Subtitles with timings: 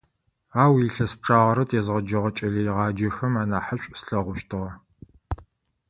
[0.63, 4.71] Ау илъэс пчъагъэрэ тезгъэджэгъэ кӀэлэегъаджэхэм анахьышӀу слъэгъущтыгъэ.